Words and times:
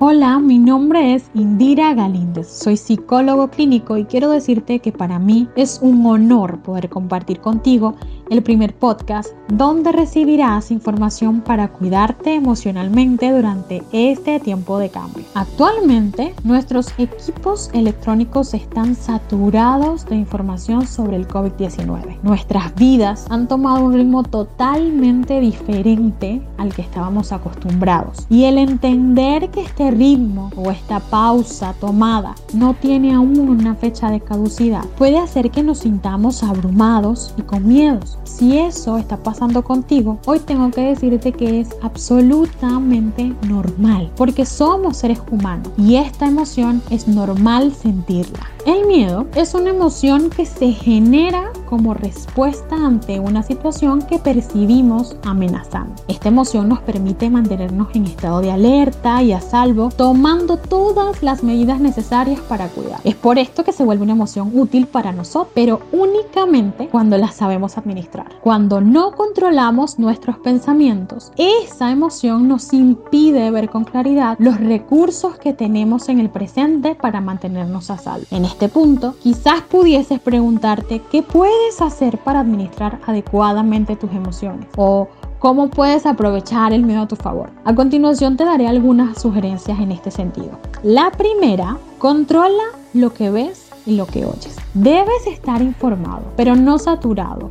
Hola, 0.00 0.38
mi 0.38 0.60
nombre 0.60 1.16
es 1.16 1.28
Indira 1.34 1.92
Galíndez, 1.92 2.46
soy 2.46 2.76
psicólogo 2.76 3.48
clínico 3.48 3.96
y 3.96 4.04
quiero 4.04 4.30
decirte 4.30 4.78
que 4.78 4.92
para 4.92 5.18
mí 5.18 5.48
es 5.56 5.80
un 5.82 6.06
honor 6.06 6.60
poder 6.60 6.88
compartir 6.88 7.40
contigo 7.40 7.96
el 8.30 8.42
primer 8.42 8.74
podcast 8.74 9.30
donde 9.48 9.92
recibirás 9.92 10.70
información 10.70 11.40
para 11.40 11.68
cuidarte 11.68 12.34
emocionalmente 12.34 13.30
durante 13.32 13.82
este 13.92 14.40
tiempo 14.40 14.78
de 14.78 14.90
cambio. 14.90 15.24
Actualmente 15.34 16.34
nuestros 16.44 16.92
equipos 16.98 17.70
electrónicos 17.72 18.54
están 18.54 18.94
saturados 18.94 20.04
de 20.06 20.16
información 20.16 20.86
sobre 20.86 21.16
el 21.16 21.26
COVID-19. 21.26 22.18
Nuestras 22.22 22.74
vidas 22.74 23.26
han 23.30 23.48
tomado 23.48 23.84
un 23.84 23.94
ritmo 23.94 24.22
totalmente 24.22 25.40
diferente 25.40 26.42
al 26.58 26.74
que 26.74 26.82
estábamos 26.82 27.32
acostumbrados 27.32 28.26
y 28.28 28.44
el 28.44 28.58
entender 28.58 29.50
que 29.50 29.62
este 29.62 29.90
ritmo 29.90 30.50
o 30.56 30.70
esta 30.70 31.00
pausa 31.00 31.74
tomada 31.80 32.34
no 32.52 32.74
tiene 32.74 33.14
aún 33.14 33.38
una 33.38 33.74
fecha 33.74 34.10
de 34.10 34.20
caducidad 34.20 34.84
puede 34.96 35.18
hacer 35.18 35.50
que 35.50 35.62
nos 35.62 35.78
sintamos 35.78 36.42
abrumados 36.42 37.34
y 37.36 37.42
con 37.42 37.66
miedos. 37.66 38.17
Si 38.24 38.58
eso 38.58 38.98
está 38.98 39.16
pasando 39.16 39.62
contigo, 39.64 40.18
hoy 40.26 40.38
tengo 40.40 40.70
que 40.70 40.82
decirte 40.82 41.32
que 41.32 41.60
es 41.60 41.70
absolutamente 41.82 43.34
normal 43.48 44.10
porque 44.16 44.46
somos 44.46 44.98
seres 44.98 45.20
humanos 45.30 45.68
y 45.76 45.96
esta 45.96 46.26
emoción 46.26 46.82
es 46.90 47.08
normal 47.08 47.74
sentirla. 47.74 48.48
El 48.66 48.86
miedo 48.86 49.26
es 49.34 49.54
una 49.54 49.70
emoción 49.70 50.30
que 50.30 50.46
se 50.46 50.72
genera 50.72 51.50
como 51.68 51.92
respuesta 51.92 52.76
ante 52.76 53.20
una 53.20 53.42
situación 53.42 54.02
que 54.02 54.18
percibimos 54.18 55.16
amenazante. 55.24 56.02
Esta 56.08 56.28
emoción 56.28 56.68
nos 56.68 56.80
permite 56.80 57.28
mantenernos 57.28 57.88
en 57.94 58.06
estado 58.06 58.40
de 58.40 58.50
alerta 58.50 59.22
y 59.22 59.32
a 59.32 59.40
salvo, 59.40 59.90
tomando 59.94 60.56
todas 60.56 61.22
las 61.22 61.42
medidas 61.42 61.80
necesarias 61.80 62.40
para 62.40 62.68
cuidar. 62.68 63.00
Es 63.04 63.14
por 63.14 63.38
esto 63.38 63.64
que 63.64 63.72
se 63.72 63.84
vuelve 63.84 64.04
una 64.04 64.12
emoción 64.12 64.50
útil 64.54 64.86
para 64.86 65.12
nosotros, 65.12 65.52
pero 65.54 65.80
únicamente 65.92 66.88
cuando 66.88 67.18
la 67.18 67.30
sabemos 67.30 67.76
administrar. 67.76 68.26
Cuando 68.40 68.80
no 68.80 69.12
controlamos 69.12 69.98
nuestros 69.98 70.38
pensamientos, 70.38 71.32
esa 71.36 71.90
emoción 71.90 72.48
nos 72.48 72.72
impide 72.72 73.50
ver 73.50 73.68
con 73.68 73.84
claridad 73.84 74.36
los 74.38 74.58
recursos 74.58 75.38
que 75.38 75.52
tenemos 75.52 76.08
en 76.08 76.20
el 76.20 76.30
presente 76.30 76.94
para 76.94 77.20
mantenernos 77.20 77.90
a 77.90 77.98
salvo. 77.98 78.26
En 78.30 78.44
este 78.44 78.68
punto, 78.68 79.14
quizás 79.22 79.60
pudieses 79.62 80.20
preguntarte 80.20 81.02
qué 81.10 81.22
puede 81.22 81.57
puedes 81.58 81.82
hacer 81.82 82.18
para 82.18 82.40
administrar 82.40 83.00
adecuadamente 83.04 83.96
tus 83.96 84.12
emociones? 84.12 84.68
¿O 84.76 85.08
cómo 85.40 85.68
puedes 85.68 86.06
aprovechar 86.06 86.72
el 86.72 86.84
miedo 86.84 87.02
a 87.02 87.08
tu 87.08 87.16
favor? 87.16 87.50
A 87.64 87.74
continuación 87.74 88.36
te 88.36 88.44
daré 88.44 88.68
algunas 88.68 89.20
sugerencias 89.20 89.80
en 89.80 89.90
este 89.90 90.12
sentido. 90.12 90.50
La 90.84 91.10
primera, 91.10 91.76
controla 91.98 92.62
lo 92.94 93.12
que 93.12 93.30
ves 93.30 93.70
y 93.86 93.96
lo 93.96 94.06
que 94.06 94.24
oyes. 94.24 94.56
Debes 94.74 95.26
estar 95.26 95.60
informado, 95.60 96.22
pero 96.36 96.54
no 96.54 96.78
saturado. 96.78 97.50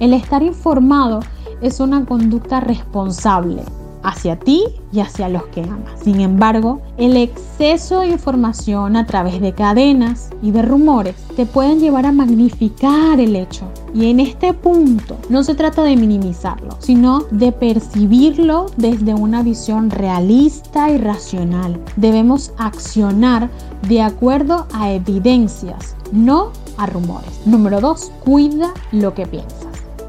El 0.00 0.12
estar 0.12 0.42
informado 0.42 1.20
es 1.60 1.78
una 1.78 2.04
conducta 2.04 2.58
responsable 2.58 3.62
hacia 4.02 4.38
ti 4.38 4.64
y 4.92 5.00
hacia 5.00 5.28
los 5.28 5.44
que 5.46 5.62
amas. 5.62 6.00
Sin 6.02 6.20
embargo, 6.20 6.80
el 6.96 7.16
exceso 7.16 8.00
de 8.00 8.08
información 8.08 8.96
a 8.96 9.06
través 9.06 9.40
de 9.40 9.52
cadenas 9.52 10.30
y 10.42 10.50
de 10.50 10.62
rumores 10.62 11.14
te 11.36 11.46
pueden 11.46 11.80
llevar 11.80 12.06
a 12.06 12.12
magnificar 12.12 13.20
el 13.20 13.36
hecho. 13.36 13.70
Y 13.94 14.10
en 14.10 14.20
este 14.20 14.52
punto 14.52 15.16
no 15.28 15.42
se 15.42 15.54
trata 15.54 15.82
de 15.82 15.96
minimizarlo, 15.96 16.76
sino 16.78 17.24
de 17.30 17.52
percibirlo 17.52 18.66
desde 18.76 19.14
una 19.14 19.42
visión 19.42 19.90
realista 19.90 20.90
y 20.90 20.98
racional. 20.98 21.80
Debemos 21.96 22.52
accionar 22.58 23.50
de 23.88 24.02
acuerdo 24.02 24.66
a 24.72 24.92
evidencias, 24.92 25.96
no 26.12 26.52
a 26.76 26.86
rumores. 26.86 27.40
Número 27.46 27.80
2. 27.80 28.12
Cuida 28.24 28.72
lo 28.92 29.14
que 29.14 29.26
piensas. 29.26 29.66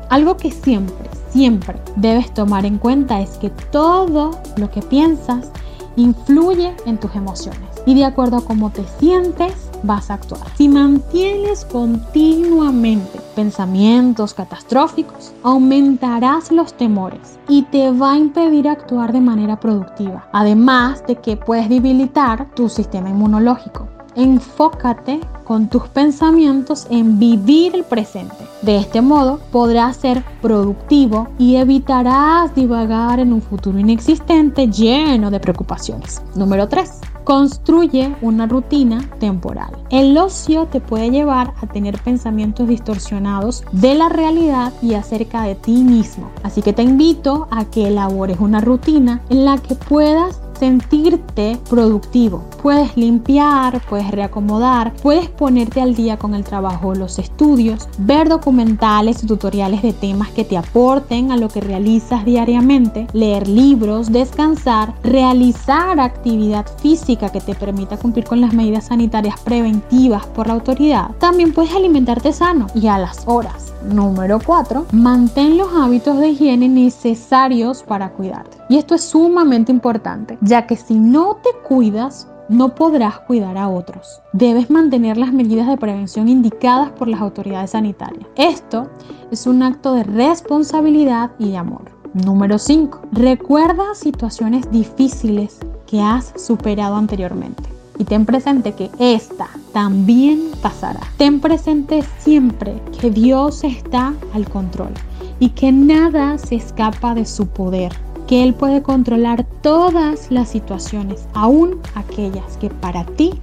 Algo 0.09 0.37
que 0.37 0.51
siempre 0.51 1.09
siempre 1.31 1.81
debes 1.95 2.33
tomar 2.33 2.65
en 2.65 2.77
cuenta 2.77 3.21
es 3.21 3.31
que 3.37 3.49
todo 3.49 4.31
lo 4.57 4.69
que 4.69 4.81
piensas 4.81 5.51
influye 5.95 6.73
en 6.85 6.97
tus 6.97 7.13
emociones 7.15 7.69
y 7.85 7.95
de 7.95 8.05
acuerdo 8.05 8.37
a 8.37 8.45
cómo 8.45 8.69
te 8.69 8.83
sientes 8.99 9.53
vas 9.83 10.11
a 10.11 10.15
actuar. 10.15 10.41
Si 10.55 10.69
mantienes 10.69 11.65
continuamente 11.65 13.19
pensamientos 13.35 14.33
catastróficos, 14.33 15.33
aumentarás 15.43 16.51
los 16.51 16.73
temores 16.73 17.39
y 17.47 17.63
te 17.63 17.91
va 17.91 18.13
a 18.13 18.17
impedir 18.17 18.67
actuar 18.67 19.11
de 19.11 19.21
manera 19.21 19.59
productiva. 19.59 20.27
Además 20.33 21.03
de 21.07 21.15
que 21.15 21.37
puedes 21.37 21.69
debilitar 21.69 22.49
tu 22.53 22.69
sistema 22.69 23.09
inmunológico. 23.09 23.87
Enfócate 24.15 25.21
con 25.45 25.69
tus 25.69 25.83
pensamientos 25.87 26.87
en 26.89 27.17
vivir 27.17 27.75
el 27.75 27.83
presente. 27.83 28.35
De 28.61 28.77
este 28.77 29.01
modo 29.01 29.39
podrás 29.51 29.97
ser 29.97 30.23
productivo 30.41 31.29
y 31.39 31.55
evitarás 31.55 32.53
divagar 32.53 33.19
en 33.19 33.33
un 33.33 33.41
futuro 33.41 33.79
inexistente 33.79 34.67
lleno 34.67 35.31
de 35.31 35.39
preocupaciones. 35.39 36.21
Número 36.35 36.67
3. 36.67 36.89
Construye 37.23 38.15
una 38.21 38.47
rutina 38.47 39.09
temporal. 39.19 39.71
El 39.89 40.17
ocio 40.17 40.65
te 40.65 40.81
puede 40.81 41.09
llevar 41.09 41.53
a 41.61 41.67
tener 41.67 42.01
pensamientos 42.01 42.67
distorsionados 42.67 43.63
de 43.71 43.95
la 43.95 44.09
realidad 44.09 44.73
y 44.81 44.95
acerca 44.95 45.43
de 45.43 45.55
ti 45.55 45.83
mismo. 45.83 46.29
Así 46.43 46.61
que 46.61 46.73
te 46.73 46.83
invito 46.83 47.47
a 47.51 47.65
que 47.65 47.87
elabores 47.87 48.39
una 48.39 48.59
rutina 48.59 49.21
en 49.29 49.45
la 49.45 49.57
que 49.57 49.75
puedas 49.75 50.41
sentirte 50.61 51.57
productivo. 51.71 52.43
Puedes 52.61 52.95
limpiar, 52.95 53.81
puedes 53.89 54.11
reacomodar, 54.11 54.93
puedes 55.01 55.27
ponerte 55.27 55.81
al 55.81 55.95
día 55.95 56.17
con 56.17 56.35
el 56.35 56.43
trabajo 56.43 56.93
los 56.93 57.17
estudios, 57.17 57.89
ver 57.97 58.29
documentales 58.29 59.23
y 59.23 59.27
tutoriales 59.27 59.81
de 59.81 59.91
temas 59.91 60.29
que 60.29 60.43
te 60.43 60.57
aporten 60.57 61.31
a 61.31 61.37
lo 61.37 61.49
que 61.49 61.61
realizas 61.61 62.25
diariamente, 62.25 63.07
leer 63.11 63.47
libros, 63.47 64.11
descansar, 64.11 64.93
realizar 65.01 65.99
actividad 65.99 66.67
física 66.77 67.29
que 67.29 67.41
te 67.41 67.55
permita 67.55 67.97
cumplir 67.97 68.25
con 68.25 68.39
las 68.39 68.53
medidas 68.53 68.85
sanitarias 68.85 69.39
preventivas 69.39 70.27
por 70.27 70.45
la 70.45 70.53
autoridad. 70.53 71.09
También 71.17 71.53
puedes 71.53 71.73
alimentarte 71.73 72.33
sano 72.33 72.67
y 72.75 72.85
a 72.85 72.99
las 72.99 73.23
horas. 73.25 73.73
Número 73.83 74.39
4. 74.45 74.85
Mantén 74.91 75.57
los 75.57 75.69
hábitos 75.73 76.19
de 76.19 76.29
higiene 76.29 76.67
necesarios 76.67 77.81
para 77.81 78.11
cuidarte. 78.11 78.60
Y 78.71 78.77
esto 78.77 78.95
es 78.95 79.03
sumamente 79.03 79.69
importante, 79.69 80.37
ya 80.39 80.65
que 80.65 80.77
si 80.77 80.97
no 80.97 81.35
te 81.43 81.49
cuidas, 81.67 82.29
no 82.47 82.73
podrás 82.73 83.19
cuidar 83.19 83.57
a 83.57 83.67
otros. 83.67 84.21
Debes 84.31 84.69
mantener 84.69 85.17
las 85.17 85.33
medidas 85.33 85.67
de 85.67 85.75
prevención 85.75 86.29
indicadas 86.29 86.89
por 86.91 87.09
las 87.09 87.19
autoridades 87.19 87.71
sanitarias. 87.71 88.25
Esto 88.37 88.87
es 89.29 89.45
un 89.45 89.61
acto 89.61 89.93
de 89.93 90.03
responsabilidad 90.03 91.31
y 91.37 91.51
de 91.51 91.57
amor. 91.57 91.91
Número 92.13 92.57
5. 92.57 93.01
Recuerda 93.11 93.93
situaciones 93.93 94.71
difíciles 94.71 95.57
que 95.85 95.99
has 95.99 96.33
superado 96.37 96.95
anteriormente 96.95 97.63
y 97.97 98.05
ten 98.05 98.25
presente 98.25 98.71
que 98.71 98.89
esta 98.99 99.49
también 99.73 100.49
pasará. 100.61 101.01
Ten 101.17 101.41
presente 101.41 102.05
siempre 102.19 102.81
que 103.01 103.11
Dios 103.11 103.65
está 103.65 104.13
al 104.33 104.47
control 104.47 104.93
y 105.41 105.49
que 105.49 105.73
nada 105.73 106.37
se 106.37 106.55
escapa 106.55 107.13
de 107.13 107.25
su 107.25 107.47
poder, 107.47 107.91
que 108.31 108.43
Él 108.43 108.53
puede 108.53 108.81
controlar 108.81 109.45
todas 109.61 110.31
las 110.31 110.47
situaciones, 110.47 111.27
aún 111.33 111.81
aquellas 111.95 112.55
que 112.61 112.69
para 112.69 113.03
ti 113.03 113.33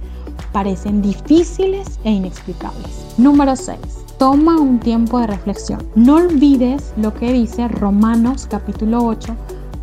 parecen 0.51 1.03
difíciles 1.03 1.99
e 2.03 2.09
inexplicables. 2.09 3.05
Número 3.19 3.55
6. 3.55 3.77
Toma 4.17 4.59
un 4.59 4.79
tiempo 4.79 5.19
de 5.19 5.27
reflexión. 5.27 5.87
No 5.93 6.15
olvides 6.15 6.91
lo 6.97 7.13
que 7.13 7.31
dice 7.31 7.67
Romanos 7.67 8.47
capítulo 8.49 9.05
8, 9.05 9.35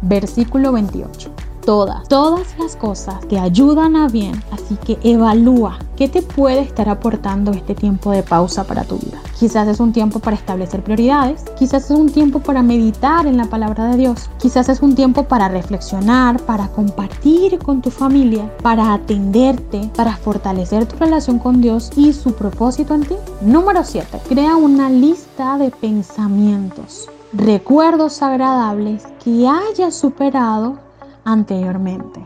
versículo 0.02 0.72
28 0.72 1.35
todas, 1.66 2.08
todas 2.08 2.58
las 2.58 2.76
cosas 2.76 3.16
que 3.26 3.38
ayudan 3.38 3.96
a 3.96 4.08
bien. 4.08 4.42
Así 4.50 4.76
que 4.76 4.98
evalúa 5.02 5.78
qué 5.96 6.08
te 6.08 6.22
puede 6.22 6.60
estar 6.60 6.88
aportando 6.88 7.50
este 7.50 7.74
tiempo 7.74 8.12
de 8.12 8.22
pausa 8.22 8.64
para 8.64 8.84
tu 8.84 8.96
vida. 8.96 9.18
Quizás 9.38 9.68
es 9.68 9.80
un 9.80 9.92
tiempo 9.92 10.20
para 10.20 10.36
establecer 10.36 10.82
prioridades, 10.82 11.44
quizás 11.58 11.90
es 11.90 11.98
un 11.98 12.08
tiempo 12.08 12.38
para 12.38 12.62
meditar 12.62 13.26
en 13.26 13.36
la 13.36 13.46
palabra 13.46 13.86
de 13.90 13.96
Dios, 13.98 14.30
quizás 14.38 14.68
es 14.70 14.80
un 14.80 14.94
tiempo 14.94 15.24
para 15.24 15.48
reflexionar, 15.48 16.40
para 16.40 16.68
compartir 16.68 17.58
con 17.58 17.82
tu 17.82 17.90
familia, 17.90 18.50
para 18.62 18.94
atenderte, 18.94 19.90
para 19.94 20.16
fortalecer 20.16 20.86
tu 20.86 20.96
relación 20.96 21.38
con 21.38 21.60
Dios 21.60 21.90
y 21.96 22.12
su 22.12 22.32
propósito 22.32 22.94
en 22.94 23.02
ti. 23.02 23.16
Número 23.42 23.84
7. 23.84 24.20
Crea 24.28 24.56
una 24.56 24.88
lista 24.88 25.58
de 25.58 25.70
pensamientos 25.70 27.10
recuerdos 27.32 28.22
agradables 28.22 29.02
que 29.22 29.46
hayas 29.46 29.94
superado 29.94 30.85
anteriormente. 31.26 32.24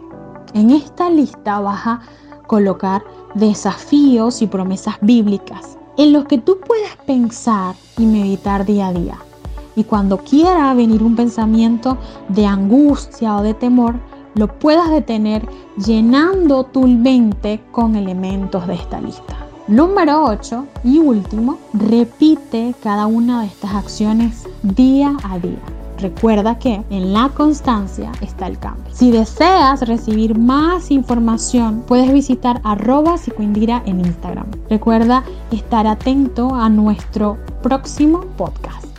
En 0.55 0.71
esta 0.71 1.11
lista 1.11 1.59
vas 1.59 1.87
a 1.87 2.01
colocar 2.47 3.03
desafíos 3.35 4.43
y 4.43 4.47
promesas 4.47 4.95
bíblicas 5.01 5.77
en 5.97 6.13
los 6.13 6.25
que 6.27 6.39
tú 6.39 6.59
puedas 6.61 6.97
pensar 7.07 7.75
y 7.99 8.07
meditar 8.07 8.65
día 8.65 8.89
a 8.89 8.93
día. 8.93 9.19
Y 9.77 9.85
cuando 9.85 10.19
quiera 10.19 10.73
venir 10.75 11.03
un 11.03 11.17
pensamiento 11.17 11.97
de 12.29 12.47
angustia 12.47 13.37
o 13.37 13.43
de 13.43 13.55
temor, 13.55 13.95
lo 14.35 14.47
puedas 14.59 14.91
detener 14.91 15.47
llenando 15.85 16.65
tu 16.65 16.87
mente 16.87 17.61
con 17.73 17.97
elementos 17.97 18.67
de 18.67 18.75
esta 18.75 19.01
lista. 19.01 19.37
Número 19.69 20.25
8 20.25 20.67
y 20.85 20.99
último, 20.99 21.59
repite 21.73 22.75
cada 22.83 23.07
una 23.07 23.43
de 23.43 23.47
estas 23.47 23.75
acciones 23.75 24.45
día 24.63 25.17
a 25.23 25.39
día. 25.39 25.80
Recuerda 26.01 26.59
que 26.59 26.83
en 26.91 27.13
la 27.13 27.29
constancia 27.29 28.11
está 28.21 28.47
el 28.47 28.59
cambio. 28.59 28.93
Si 28.93 29.11
deseas 29.11 29.87
recibir 29.87 30.39
más 30.39 30.91
información, 30.91 31.85
puedes 31.87 32.13
visitar 32.13 32.61
arroba 32.65 33.19
psicoindira 33.19 33.83
en 33.87 34.01
Instagram. 34.01 34.47
Recuerda 34.69 35.25
estar 35.51 35.87
atento 35.87 36.55
a 36.55 36.69
nuestro 36.69 37.39
próximo 37.63 38.21
podcast. 38.37 38.90